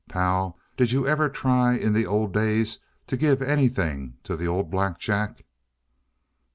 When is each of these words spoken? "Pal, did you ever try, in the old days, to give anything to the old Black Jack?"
"Pal, 0.09 0.57
did 0.77 0.91
you 0.91 1.05
ever 1.07 1.29
try, 1.29 1.75
in 1.75 1.93
the 1.93 2.07
old 2.07 2.33
days, 2.33 2.79
to 3.05 3.15
give 3.15 3.39
anything 3.39 4.15
to 4.23 4.35
the 4.35 4.47
old 4.47 4.71
Black 4.71 4.97
Jack?" 4.97 5.45